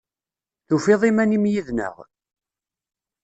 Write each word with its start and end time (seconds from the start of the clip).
Tufiḍ 0.67 1.01
iman-im 1.09 1.45
yid-neɣ? 1.51 1.95